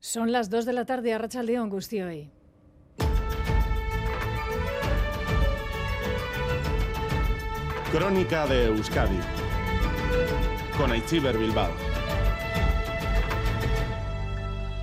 Son 0.00 0.30
las 0.30 0.48
2 0.48 0.64
de 0.64 0.72
la 0.72 0.84
tarde 0.84 1.12
a 1.12 1.18
Rachaldeón, 1.18 1.70
hoy. 1.72 2.30
Crónica 7.90 8.46
de 8.46 8.66
Euskadi 8.66 9.18
con 10.76 10.92
Aichiber 10.92 11.36
Bilbao. 11.36 11.72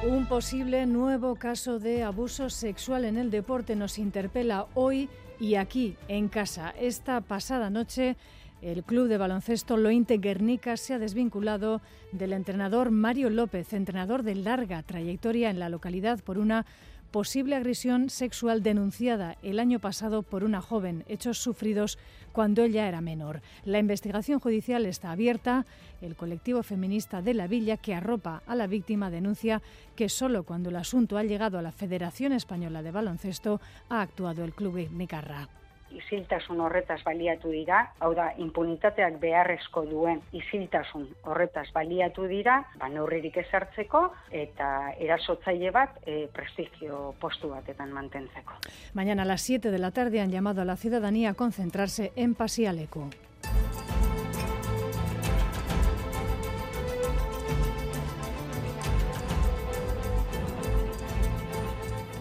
Un 0.04 0.26
posible 0.26 0.86
nuevo 0.86 1.36
caso 1.36 1.80
de 1.80 2.04
abuso 2.04 2.50
sexual 2.50 3.06
en 3.06 3.16
el 3.16 3.32
deporte 3.32 3.78
nos 3.78 3.98
interpela 3.98 4.68
hoy 4.74 5.10
y 5.40 5.56
aquí 5.56 5.96
en 6.10 6.28
casa. 6.28 6.74
Esta 6.78 7.22
pasada 7.22 7.70
noche 7.70 8.18
el 8.66 8.84
club 8.84 9.08
de 9.08 9.20
baloncesto 9.20 9.78
Lointe 9.78 10.18
Guernica 10.18 10.76
se 10.76 10.96
ha 10.96 11.00
desvinculado 11.00 11.82
del 12.12 12.34
entrenador 12.34 12.90
Mario 12.90 13.30
López, 13.30 13.74
entrenador 13.74 14.24
de 14.24 14.34
larga 14.34 14.82
trayectoria 14.82 15.52
en 15.52 15.60
la 15.60 15.70
localidad 15.70 16.20
por 16.24 16.40
una 16.40 16.66
posible 17.12 17.56
agresión 17.56 18.10
sexual 18.10 18.64
denunciada 18.64 19.38
el 19.44 19.60
año 19.60 19.78
pasado 19.78 20.24
por 20.24 20.44
una 20.44 20.62
joven, 20.62 21.06
hechos 21.08 21.38
sufridos 21.38 22.00
cuando 22.34 22.64
ella 22.64 22.88
era 22.88 23.02
menor. 23.02 23.44
La 23.66 23.78
investigación 23.78 24.40
judicial 24.40 24.88
está 24.88 25.12
abierta. 25.12 25.68
El 26.02 26.16
colectivo 26.16 26.64
feminista 26.64 27.22
de 27.22 27.36
la 27.36 27.46
Villa, 27.46 27.78
que 27.78 27.94
arropa 27.94 28.42
a 28.48 28.56
la 28.56 28.66
víctima, 28.66 29.12
denuncia 29.12 29.62
que 29.96 30.10
solo 30.10 30.42
cuando 30.42 30.70
el 30.70 30.76
asunto 30.78 31.20
ha 31.20 31.24
llegado 31.24 31.60
a 31.60 31.62
la 31.62 31.72
Federación 31.72 32.34
Española 32.34 32.82
de 32.82 32.92
Baloncesto 32.92 33.62
ha 33.90 34.02
actuado 34.02 34.44
el 34.44 34.54
club 34.54 34.90
Nicarra 34.92 35.50
isiltasun 35.98 36.62
horretaz 36.62 37.02
baliatu 37.06 37.52
dira, 37.54 37.82
hau 38.00 38.14
da, 38.18 38.30
impunitateak 38.42 39.20
beharrezko 39.22 39.86
duen 39.90 40.22
isiltasun 40.36 41.08
horretaz 41.24 41.68
baliatu 41.74 42.28
dira, 42.32 42.62
ba, 42.80 42.90
neurririk 42.90 43.38
ezartzeko 43.46 44.06
eta 44.32 44.70
erasotzaile 45.00 45.72
bat 45.76 46.00
e, 46.06 46.26
prestigio 46.34 47.14
postu 47.20 47.52
batetan 47.54 47.92
mantentzeko. 47.96 48.60
Mañana 48.94 49.24
a 49.24 49.26
las 49.26 49.42
7 49.42 49.72
de 49.72 49.80
la 49.80 49.92
tarde 49.92 50.22
han 50.22 50.32
llamado 50.32 50.62
a 50.62 50.66
la 50.66 50.78
ciudadanía 50.78 51.32
a 51.32 51.34
concentrarse 51.34 52.12
en 52.16 52.36
Pasialeco. 52.36 53.10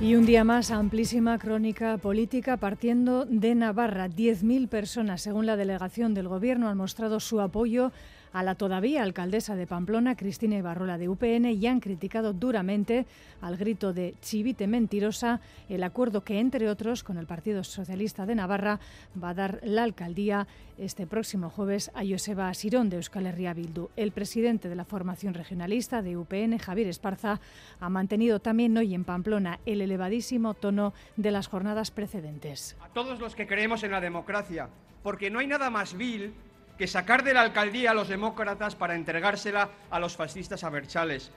Y 0.04 0.16
un 0.16 0.26
día 0.26 0.44
más, 0.44 0.70
amplísima 0.70 1.38
crónica 1.38 1.96
política 1.96 2.58
partiendo 2.58 3.24
de 3.24 3.54
Navarra. 3.54 4.10
10.000 4.10 4.68
personas, 4.68 5.22
según 5.22 5.46
la 5.46 5.56
delegación 5.56 6.12
del 6.12 6.28
Gobierno, 6.28 6.68
han 6.68 6.76
mostrado 6.76 7.20
su 7.20 7.40
apoyo 7.40 7.90
a 8.34 8.42
la 8.42 8.56
todavía 8.56 9.04
alcaldesa 9.04 9.54
de 9.54 9.66
Pamplona, 9.66 10.16
Cristina 10.16 10.56
Ibarrola 10.56 10.98
de 10.98 11.08
UPN, 11.08 11.46
y 11.46 11.66
han 11.68 11.78
criticado 11.78 12.32
duramente, 12.32 13.06
al 13.40 13.56
grito 13.56 13.92
de 13.92 14.16
chivite 14.20 14.66
mentirosa, 14.66 15.40
el 15.68 15.84
acuerdo 15.84 16.24
que, 16.24 16.40
entre 16.40 16.68
otros, 16.68 17.04
con 17.04 17.16
el 17.16 17.26
Partido 17.26 17.62
Socialista 17.62 18.26
de 18.26 18.34
Navarra, 18.34 18.80
va 19.22 19.30
a 19.30 19.34
dar 19.34 19.60
la 19.62 19.84
alcaldía 19.84 20.48
este 20.78 21.06
próximo 21.06 21.48
jueves 21.48 21.92
a 21.94 22.02
Joseba 22.04 22.48
Asirón 22.48 22.90
de 22.90 22.96
Euskal 22.96 23.26
Herria 23.26 23.54
Bildu. 23.54 23.90
El 23.94 24.10
presidente 24.10 24.68
de 24.68 24.74
la 24.74 24.84
formación 24.84 25.34
regionalista 25.34 26.02
de 26.02 26.16
UPN, 26.16 26.58
Javier 26.58 26.88
Esparza, 26.88 27.40
ha 27.78 27.88
mantenido 27.88 28.40
también 28.40 28.76
hoy 28.76 28.96
en 28.96 29.04
Pamplona 29.04 29.60
el 29.64 29.80
elevadísimo 29.80 30.54
tono 30.54 30.92
de 31.16 31.30
las 31.30 31.46
jornadas 31.46 31.92
precedentes. 31.92 32.76
A 32.80 32.88
todos 32.88 33.20
los 33.20 33.36
que 33.36 33.46
creemos 33.46 33.84
en 33.84 33.92
la 33.92 34.00
democracia, 34.00 34.68
porque 35.04 35.30
no 35.30 35.38
hay 35.38 35.46
nada 35.46 35.70
más 35.70 35.96
vil 35.96 36.34
que 36.78 36.86
sacar 36.86 37.22
de 37.22 37.34
la 37.34 37.42
alcaldía 37.42 37.92
a 37.92 37.94
los 37.94 38.08
demócratas 38.08 38.74
para 38.74 38.94
entregársela 38.94 39.70
a 39.90 39.98
los 39.98 40.16
fascistas 40.16 40.64
aberchales. 40.64 41.30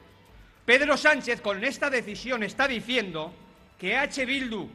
Pedro 0.66 0.97
Sánchez 0.97 1.41
con 1.41 1.63
esta 1.63 1.89
decisión 1.89 2.44
está 2.44 2.67
diciendo 2.67 3.33
que 3.77 3.95
H. 3.95 4.25
Bildu, 4.25 4.67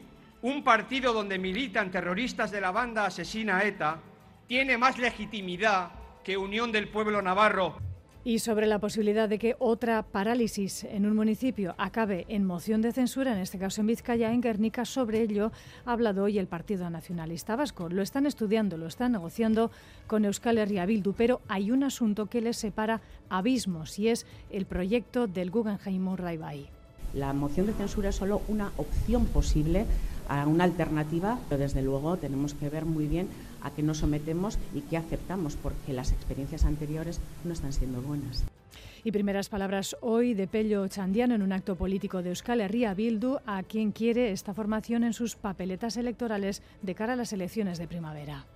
un 0.43 0.65
partido 0.65 1.13
donde 1.13 1.39
militan 1.39 1.91
terroristas 1.91 2.51
de 2.51 2.61
la 2.61 2.71
banda 2.71 3.07
asesina 3.07 3.63
ETA, 3.63 3.99
tiene 4.47 4.79
más 4.79 4.99
legitimidad 4.99 5.91
que 6.25 6.37
Unión 6.37 6.73
del 6.73 6.89
Pueblo 6.89 7.21
Navarro. 7.21 7.79
Y 8.25 8.39
sobre 8.39 8.69
la 8.69 8.79
posibilidad 8.79 9.29
de 9.29 9.41
que 9.41 9.57
otra 9.59 10.05
parálisis 10.05 10.85
en 10.85 11.07
un 11.07 11.17
municipio 11.17 11.75
acabe 11.77 12.25
en 12.29 12.45
moción 12.45 12.81
de 12.81 12.93
censura, 12.93 13.33
en 13.33 13.39
este 13.39 13.59
caso 13.59 13.81
en 13.81 13.89
Vizcaya, 13.89 14.33
en 14.33 14.41
Guernica, 14.41 14.85
sobre 14.85 15.23
ello 15.23 15.51
ha 15.85 15.93
hablado 15.93 16.23
hoy 16.23 16.39
el 16.39 16.47
Partido 16.47 16.89
Nacionalista 16.89 17.57
Vasco. 17.57 17.89
Lo 17.89 18.01
están 18.01 18.27
estudiando, 18.27 18.77
lo 18.77 18.87
están 18.87 19.11
negociando 19.11 19.73
con 20.07 20.25
Euskal 20.25 20.59
Herria 20.59 20.87
Bildu, 20.87 21.15
pero 21.15 21.41
hay 21.49 21.73
un 21.73 21.83
asunto 21.83 22.27
que 22.27 22.41
les 22.41 22.57
separa 22.57 23.01
abismos 23.29 23.99
y 23.99 24.07
es 24.07 24.25
el 24.51 24.67
proyecto 24.67 25.27
del 25.27 25.51
Guggenheim 25.51 26.07
Urdaibai. 26.07 26.69
La 27.15 27.33
moción 27.33 27.67
de 27.67 27.73
censura 27.73 28.11
es 28.11 28.15
solo 28.15 28.43
una 28.47 28.71
opción 28.77 29.27
posible 29.27 29.85
a 30.29 30.47
una 30.47 30.63
alternativa, 30.63 31.41
pero 31.49 31.61
desde 31.61 31.83
luego 31.83 32.17
tenemos 32.19 32.55
que 32.55 32.71
ver 32.71 32.85
muy 32.85 33.09
bien 33.09 33.29
a 33.63 33.71
qué 33.71 33.83
nos 33.83 33.99
sometemos 33.99 34.59
y 34.75 34.81
qué 34.83 34.97
aceptamos, 34.97 35.57
porque 35.57 35.93
las 35.93 36.13
experiencias 36.13 36.65
anteriores 36.65 37.21
no 37.45 37.53
están 37.53 37.73
siendo 37.73 38.01
buenas. 38.01 38.45
Y 39.05 39.11
primeras 39.11 39.49
palabras 39.49 39.97
hoy 40.01 40.35
de 40.35 40.47
Pello 40.47 40.87
Chandiano 40.87 41.35
en 41.35 41.43
un 41.43 41.53
acto 41.53 41.75
político 41.75 42.23
de 42.23 42.29
Euskal 42.29 42.61
Herria 42.61 42.95
Bildu, 42.95 43.39
a 43.47 43.65
quien 43.65 43.91
quiere 43.91 44.31
esta 44.31 44.55
formación 44.55 45.03
en 45.03 45.13
sus 45.13 45.35
papeletas 45.35 45.97
electorales 45.97 46.63
de 46.83 46.95
cara 46.95 47.15
a 47.15 47.17
las 47.17 47.33
elecciones 47.33 47.79
de 47.79 47.89
primavera. 47.89 48.47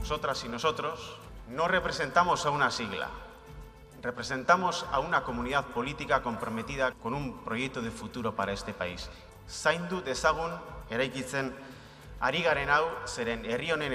Nosotras 0.00 0.44
y 0.44 0.48
nosotros 0.50 1.18
no 1.52 1.68
representamos 1.68 2.46
a 2.46 2.50
una 2.50 2.70
sigla, 2.70 3.08
representamos 4.02 4.86
a 4.90 5.00
una 5.00 5.22
comunidad 5.22 5.66
política 5.66 6.22
comprometida 6.22 6.92
con 6.92 7.12
un 7.12 7.44
proyecto 7.44 7.82
de 7.82 7.90
futuro 7.90 8.34
para 8.34 8.52
este 8.52 8.72
país. 8.72 9.10
Zaindu 9.48 10.00
dezagun 10.00 10.50
eraikitzen 10.88 11.52
ari 12.20 12.42
garen 12.42 12.70
hau 12.70 12.88
zeren 13.06 13.44
herri 13.44 13.70
honen 13.70 13.92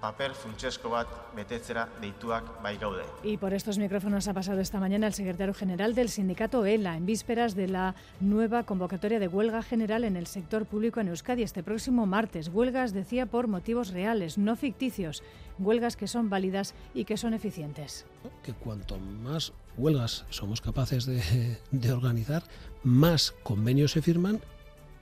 paper 0.00 0.34
funtsezko 0.34 0.90
bat 0.92 1.10
betetzera 1.36 1.86
deituak 2.00 2.62
bai 2.62 2.76
gaude. 2.78 3.04
Y 3.22 3.36
por 3.36 3.52
estos 3.52 3.78
micrófonos 3.78 4.28
ha 4.28 4.34
pasado 4.34 4.60
esta 4.60 4.78
mañana 4.78 5.06
el 5.06 5.14
secretario 5.14 5.54
general 5.54 5.94
del 5.94 6.08
sindicato 6.08 6.64
ELA 6.64 6.96
en 6.96 7.06
vísperas 7.06 7.54
de 7.54 7.68
la 7.68 7.94
nueva 8.20 8.64
convocatoria 8.64 9.18
de 9.18 9.28
huelga 9.28 9.62
general 9.62 10.04
en 10.04 10.16
el 10.16 10.26
sector 10.26 10.66
público 10.66 11.00
en 11.00 11.08
Euskadi 11.08 11.42
este 11.42 11.62
próximo 11.62 12.06
martes. 12.06 12.48
Huelgas, 12.48 12.92
decía, 12.92 13.26
por 13.26 13.48
motivos 13.48 13.88
reales, 13.90 14.38
no 14.38 14.56
ficticios. 14.56 15.22
Huelgas 15.58 15.96
que 15.96 16.06
son 16.06 16.30
válidas 16.30 16.74
y 16.94 17.04
que 17.04 17.16
son 17.16 17.34
eficientes. 17.34 18.06
Que 18.42 18.52
cuanto 18.52 18.98
más 18.98 19.52
huelgas 19.76 20.24
somos 20.30 20.60
capaces 20.60 21.06
de, 21.06 21.58
de 21.70 21.92
organizar, 21.92 22.44
más 22.84 23.34
convenios 23.42 23.92
se 23.92 24.02
firman 24.02 24.40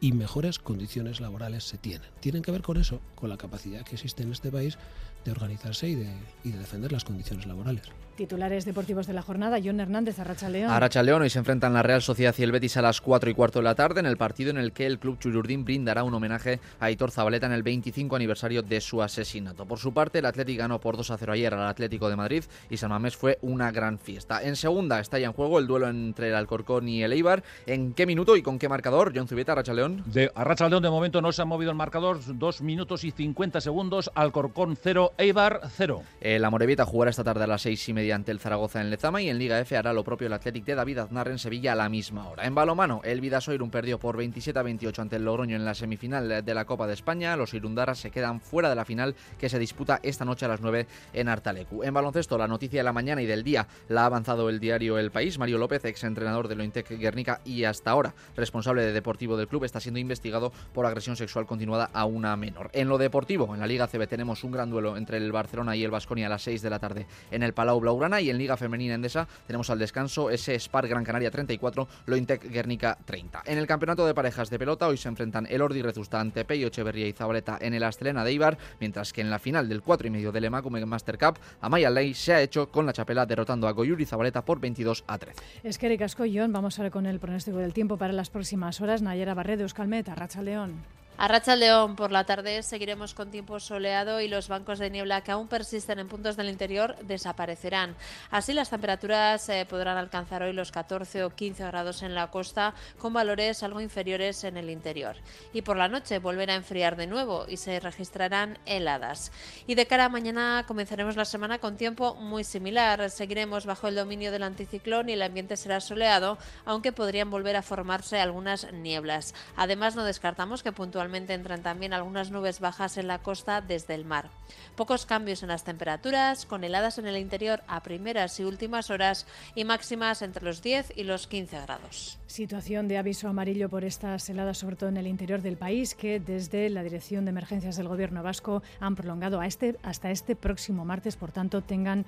y 0.00 0.12
mejores 0.12 0.58
condiciones 0.58 1.20
laborales 1.20 1.64
se 1.64 1.78
tienen. 1.78 2.08
Tienen 2.20 2.42
que 2.42 2.52
ver 2.52 2.62
con 2.62 2.76
eso, 2.76 3.00
con 3.14 3.28
la 3.28 3.36
capacidad 3.36 3.84
que 3.84 3.94
existe 3.94 4.22
en 4.22 4.32
este 4.32 4.50
país 4.50 4.78
de 5.24 5.32
organizarse 5.32 5.88
y 5.88 5.94
de, 5.94 6.12
y 6.44 6.52
de 6.52 6.58
defender 6.58 6.92
las 6.92 7.04
condiciones 7.04 7.46
laborales. 7.46 7.82
Titulares 8.16 8.64
deportivos 8.64 9.06
de 9.06 9.12
la 9.12 9.20
jornada, 9.20 9.58
John 9.62 9.78
Hernández, 9.78 10.18
Arracha 10.18 10.48
León. 10.48 10.70
Arracha 10.70 11.02
León, 11.02 11.20
hoy 11.20 11.28
se 11.28 11.38
enfrentan 11.38 11.74
la 11.74 11.82
Real 11.82 12.00
Sociedad 12.00 12.34
y 12.38 12.42
el 12.42 12.50
Betis 12.50 12.78
a 12.78 12.82
las 12.82 13.02
4 13.02 13.28
y 13.28 13.34
cuarto 13.34 13.58
de 13.58 13.64
la 13.64 13.74
tarde 13.74 14.00
en 14.00 14.06
el 14.06 14.16
partido 14.16 14.48
en 14.48 14.56
el 14.56 14.72
que 14.72 14.86
el 14.86 14.98
club 14.98 15.18
Chururdín 15.18 15.66
brindará 15.66 16.02
un 16.02 16.14
homenaje 16.14 16.58
a 16.80 16.90
Hitor 16.90 17.10
Zabaleta 17.10 17.44
en 17.44 17.52
el 17.52 17.62
25 17.62 18.16
aniversario 18.16 18.62
de 18.62 18.80
su 18.80 19.02
asesinato. 19.02 19.66
Por 19.66 19.78
su 19.78 19.92
parte, 19.92 20.20
el 20.20 20.24
Atlético 20.24 20.60
ganó 20.60 20.80
por 20.80 20.96
2 20.96 21.10
a 21.10 21.18
0 21.18 21.32
ayer 21.34 21.52
al 21.52 21.68
Atlético 21.68 22.08
de 22.08 22.16
Madrid 22.16 22.44
y 22.70 22.78
San 22.78 22.88
Mamés 22.88 23.14
fue 23.16 23.38
una 23.42 23.70
gran 23.70 23.98
fiesta. 23.98 24.42
En 24.42 24.56
segunda 24.56 24.98
está 24.98 25.18
ya 25.18 25.26
en 25.26 25.34
juego 25.34 25.58
el 25.58 25.66
duelo 25.66 25.86
entre 25.86 26.28
el 26.28 26.36
Alcorcón 26.36 26.88
y 26.88 27.02
el 27.02 27.12
Eibar. 27.12 27.42
¿En 27.66 27.92
qué 27.92 28.06
minuto 28.06 28.34
y 28.38 28.40
con 28.42 28.58
qué 28.58 28.70
marcador? 28.70 29.12
John 29.14 29.28
Zubieta, 29.28 29.52
Arracha 29.52 29.74
León. 29.74 29.85
De 30.06 30.30
Arracha 30.34 30.68
León 30.68 30.82
de 30.82 30.90
momento 30.90 31.20
no 31.20 31.32
se 31.32 31.42
ha 31.42 31.44
movido 31.44 31.70
el 31.70 31.76
marcador, 31.76 32.20
2 32.26 32.62
minutos 32.62 33.04
y 33.04 33.10
50 33.10 33.60
segundos, 33.60 34.10
Alcorcón 34.14 34.78
0, 34.80 35.12
Eibar 35.18 35.60
0. 35.76 36.02
El 36.20 36.44
Amorebieta 36.44 36.86
jugará 36.86 37.10
esta 37.10 37.24
tarde 37.24 37.44
a 37.44 37.46
las 37.46 37.62
6 37.62 37.90
y 37.90 37.92
media 37.92 38.14
ante 38.14 38.32
el 38.32 38.40
Zaragoza 38.40 38.80
en 38.80 38.86
en 38.86 38.90
Lezama 38.90 39.20
y 39.20 39.28
en 39.28 39.38
Liga 39.38 39.60
F 39.60 39.76
hará 39.76 39.92
lo 39.92 40.04
propio 40.04 40.28
el 40.28 40.32
Athletic 40.32 40.64
de 40.64 40.74
David 40.74 40.98
Aznar 40.98 41.28
en 41.28 41.38
Sevilla 41.38 41.72
a 41.72 41.74
la 41.74 41.88
misma 41.88 42.28
hora. 42.28 42.46
En 42.46 42.54
balomano, 42.54 43.00
el 43.04 43.20
Vidasoirun 43.20 43.70
perdió 43.70 43.98
por 43.98 44.16
27 44.16 44.58
a 44.58 44.62
28 44.62 45.02
ante 45.02 45.16
el 45.16 45.24
Logroño 45.24 45.56
en 45.56 45.64
la 45.64 45.74
semifinal 45.74 46.44
de 46.44 46.54
la 46.54 46.64
Copa 46.64 46.86
de 46.86 46.94
España. 46.94 47.36
Los 47.36 47.52
Irundaras 47.52 47.98
se 47.98 48.10
quedan 48.10 48.40
fuera 48.40 48.68
de 48.68 48.76
la 48.76 48.84
final 48.84 49.14
que 49.38 49.48
se 49.48 49.58
disputa 49.58 50.00
esta 50.02 50.24
noche 50.24 50.46
a 50.46 50.48
las 50.48 50.60
9 50.60 50.86
en 51.12 51.28
Artalecu. 51.28 51.82
En 51.82 51.94
baloncesto, 51.94 52.38
la 52.38 52.48
noticia 52.48 52.80
de 52.80 52.84
la 52.84 52.92
mañana 52.92 53.22
y 53.22 53.26
del 53.26 53.42
día 53.42 53.66
la 53.88 54.02
ha 54.02 54.06
avanzado 54.06 54.48
el 54.48 54.60
diario 54.60 54.98
El 54.98 55.10
País. 55.10 55.38
Mario 55.38 55.58
López, 55.58 55.84
ex 55.84 56.04
entrenador 56.04 56.48
de 56.48 56.54
Lointec 56.54 56.88
Guernica 56.98 57.40
y 57.44 57.64
hasta 57.64 57.90
ahora 57.90 58.14
responsable 58.36 58.82
de 58.82 58.92
deportivo 58.92 59.36
del 59.36 59.48
club, 59.48 59.64
está 59.64 59.75
está 59.76 59.82
siendo 59.82 60.00
investigado 60.00 60.52
por 60.72 60.86
agresión 60.86 61.16
sexual 61.16 61.44
continuada 61.44 61.90
a 61.92 62.06
una 62.06 62.34
menor. 62.36 62.70
En 62.72 62.88
lo 62.88 62.96
deportivo, 62.96 63.52
en 63.52 63.60
la 63.60 63.66
Liga 63.66 63.86
CB 63.86 64.06
tenemos 64.08 64.42
un 64.42 64.52
gran 64.52 64.70
duelo 64.70 64.96
entre 64.96 65.18
el 65.18 65.30
Barcelona 65.32 65.76
y 65.76 65.84
el 65.84 65.90
Vasconia 65.90 66.28
a 66.28 66.30
las 66.30 66.42
6 66.44 66.62
de 66.62 66.70
la 66.70 66.78
tarde 66.78 67.06
en 67.30 67.42
el 67.42 67.52
Palau 67.52 67.78
Blaugrana 67.78 68.22
y 68.22 68.30
en 68.30 68.38
Liga 68.38 68.56
Femenina 68.56 68.94
Endesa 68.94 69.28
tenemos 69.46 69.68
al 69.68 69.78
descanso 69.78 70.30
ese 70.30 70.58
Spar 70.58 70.88
Gran 70.88 71.04
Canaria 71.04 71.30
34, 71.30 71.88
Lointec 72.06 72.50
Guernica 72.50 72.96
30. 73.04 73.42
En 73.44 73.58
el 73.58 73.66
campeonato 73.66 74.06
de 74.06 74.14
parejas 74.14 74.48
de 74.48 74.58
pelota 74.58 74.88
hoy 74.88 74.96
se 74.96 75.08
enfrentan 75.08 75.46
el 75.50 75.60
Ordi 75.60 75.82
Rezusta 75.82 76.18
ante 76.18 76.46
Peyo 76.46 76.68
Echeverría 76.68 77.06
y 77.06 77.12
Zabaleta 77.12 77.58
en 77.60 77.74
el 77.74 77.82
Astelena 77.82 78.24
de 78.24 78.32
Ibar, 78.32 78.56
mientras 78.80 79.12
que 79.12 79.20
en 79.20 79.28
la 79.28 79.38
final 79.38 79.68
del 79.68 79.82
4 79.82 80.06
y 80.06 80.10
medio 80.10 80.32
del 80.32 80.44
Emakume 80.44 80.86
Master 80.86 81.18
Cup, 81.18 81.38
Amaya 81.60 81.90
Ley 81.90 82.14
se 82.14 82.32
ha 82.32 82.40
hecho 82.40 82.70
con 82.70 82.86
la 82.86 82.94
chapela 82.94 83.26
derrotando 83.26 83.68
a 83.68 83.72
Goyuri 83.72 84.06
Zabaleta 84.06 84.42
por 84.42 84.58
22 84.58 85.04
a 85.06 85.18
13. 85.18 85.42
Es 85.64 85.76
que 85.76 85.98
John, 86.34 86.52
vamos 86.52 86.78
ahora 86.78 86.90
con 86.90 87.04
el 87.04 87.18
pronóstico 87.18 87.58
del 87.58 87.74
tiempo 87.74 87.98
para 87.98 88.14
las 88.14 88.30
próximas 88.30 88.80
horas. 88.80 89.02
Nayera 89.02 89.34
Barredo, 89.34 89.65
Euskalmet, 89.66 90.08
Arratxaldeon. 90.08 90.76
A 91.18 91.28
Racha 91.28 91.56
León 91.56 91.96
por 91.96 92.12
la 92.12 92.24
tarde 92.24 92.62
seguiremos 92.62 93.14
con 93.14 93.30
tiempo 93.30 93.58
soleado 93.58 94.20
y 94.20 94.28
los 94.28 94.48
bancos 94.48 94.78
de 94.78 94.90
niebla 94.90 95.22
que 95.22 95.32
aún 95.32 95.48
persisten 95.48 95.98
en 95.98 96.08
puntos 96.08 96.36
del 96.36 96.50
interior 96.50 96.94
desaparecerán. 97.04 97.96
Así 98.30 98.52
las 98.52 98.68
temperaturas 98.68 99.48
eh, 99.48 99.66
podrán 99.66 99.96
alcanzar 99.96 100.42
hoy 100.42 100.52
los 100.52 100.72
14 100.72 101.24
o 101.24 101.30
15 101.30 101.64
grados 101.68 102.02
en 102.02 102.14
la 102.14 102.30
costa 102.30 102.74
con 102.98 103.14
valores 103.14 103.62
algo 103.62 103.80
inferiores 103.80 104.44
en 104.44 104.58
el 104.58 104.68
interior. 104.68 105.16
Y 105.54 105.62
por 105.62 105.78
la 105.78 105.88
noche 105.88 106.18
volverá 106.18 106.52
a 106.52 106.56
enfriar 106.56 106.96
de 106.96 107.06
nuevo 107.06 107.46
y 107.48 107.56
se 107.56 107.80
registrarán 107.80 108.58
heladas. 108.66 109.32
Y 109.66 109.74
de 109.74 109.86
cara 109.86 110.04
a 110.04 110.08
mañana 110.10 110.64
comenzaremos 110.68 111.16
la 111.16 111.24
semana 111.24 111.58
con 111.60 111.78
tiempo 111.78 112.14
muy 112.16 112.44
similar. 112.44 113.08
Seguiremos 113.08 113.64
bajo 113.64 113.88
el 113.88 113.94
dominio 113.94 114.32
del 114.32 114.42
anticiclón 114.42 115.08
y 115.08 115.14
el 115.14 115.22
ambiente 115.22 115.56
será 115.56 115.80
soleado, 115.80 116.36
aunque 116.66 116.92
podrían 116.92 117.30
volver 117.30 117.56
a 117.56 117.62
formarse 117.62 118.20
algunas 118.20 118.70
nieblas. 118.70 119.34
Además 119.56 119.96
no 119.96 120.04
descartamos 120.04 120.62
que 120.62 120.72
puntualmente 120.72 121.05
entran 121.14 121.62
también 121.62 121.92
algunas 121.92 122.30
nubes 122.30 122.60
bajas 122.60 122.96
en 122.96 123.06
la 123.06 123.18
costa 123.18 123.60
desde 123.60 123.94
el 123.94 124.04
mar. 124.04 124.30
Pocos 124.74 125.06
cambios 125.06 125.42
en 125.42 125.48
las 125.48 125.64
temperaturas, 125.64 126.46
con 126.46 126.64
heladas 126.64 126.98
en 126.98 127.06
el 127.06 127.16
interior 127.16 127.62
a 127.66 127.82
primeras 127.82 128.38
y 128.40 128.44
últimas 128.44 128.90
horas 128.90 129.26
y 129.54 129.64
máximas 129.64 130.22
entre 130.22 130.44
los 130.44 130.62
10 130.62 130.92
y 130.96 131.04
los 131.04 131.26
15 131.26 131.60
grados. 131.62 132.18
Situación 132.26 132.88
de 132.88 132.98
aviso 132.98 133.28
amarillo 133.28 133.68
por 133.68 133.84
estas 133.84 134.28
heladas, 134.28 134.58
sobre 134.58 134.76
todo 134.76 134.88
en 134.90 134.96
el 134.96 135.06
interior 135.06 135.42
del 135.42 135.56
país, 135.56 135.94
que 135.94 136.20
desde 136.20 136.68
la 136.70 136.82
Dirección 136.82 137.24
de 137.24 137.30
Emergencias 137.30 137.76
del 137.76 137.88
Gobierno 137.88 138.22
vasco 138.22 138.62
han 138.80 138.96
prolongado 138.96 139.40
a 139.40 139.46
este, 139.46 139.76
hasta 139.82 140.10
este 140.10 140.36
próximo 140.36 140.84
martes. 140.84 141.16
Por 141.16 141.32
tanto, 141.32 141.62
tengan 141.62 142.04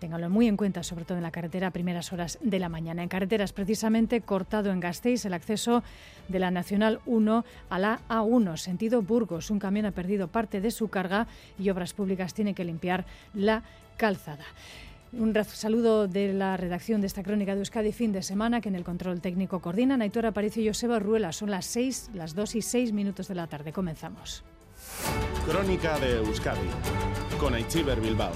Ténganlo 0.00 0.30
muy 0.30 0.48
en 0.48 0.56
cuenta, 0.56 0.82
sobre 0.82 1.04
todo 1.04 1.18
en 1.18 1.22
la 1.22 1.30
carretera 1.30 1.66
a 1.66 1.70
primeras 1.70 2.10
horas 2.12 2.38
de 2.40 2.58
la 2.58 2.70
mañana. 2.70 3.02
En 3.02 3.08
carreteras, 3.10 3.52
precisamente, 3.52 4.22
cortado 4.22 4.70
en 4.70 4.80
Gasteiz 4.80 5.26
el 5.26 5.34
acceso 5.34 5.84
de 6.28 6.38
la 6.38 6.50
Nacional 6.50 7.00
1 7.04 7.44
a 7.68 7.78
la 7.78 8.00
A1, 8.08 8.56
sentido 8.56 9.02
Burgos. 9.02 9.50
Un 9.50 9.58
camión 9.58 9.84
ha 9.84 9.92
perdido 9.92 10.28
parte 10.28 10.62
de 10.62 10.70
su 10.70 10.88
carga 10.88 11.26
y 11.58 11.68
Obras 11.68 11.92
Públicas 11.92 12.32
tiene 12.32 12.54
que 12.54 12.64
limpiar 12.64 13.04
la 13.34 13.62
calzada. 13.98 14.44
Un 15.12 15.34
saludo 15.44 16.08
de 16.08 16.32
la 16.32 16.56
redacción 16.56 17.02
de 17.02 17.08
esta 17.08 17.22
crónica 17.22 17.52
de 17.52 17.58
Euskadi 17.58 17.92
fin 17.92 18.12
de 18.12 18.22
semana, 18.22 18.62
que 18.62 18.70
en 18.70 18.76
el 18.76 18.84
control 18.84 19.20
técnico 19.20 19.60
coordinan 19.60 20.00
Aitor 20.00 20.24
Aparicio 20.24 20.64
Joseba 20.64 20.98
Ruela. 20.98 21.32
Son 21.32 21.50
las 21.50 21.66
6, 21.66 22.12
las 22.14 22.34
2 22.34 22.54
y 22.54 22.62
6 22.62 22.92
minutos 22.92 23.28
de 23.28 23.34
la 23.34 23.46
tarde. 23.48 23.72
Comenzamos. 23.72 24.44
Crónica 25.46 25.98
de 25.98 26.16
Euskadi 26.18 26.68
con 27.38 27.54
Aichiber 27.54 28.00
Bilbao. 28.00 28.32